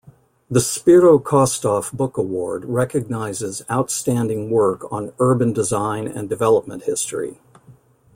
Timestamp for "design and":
5.53-6.27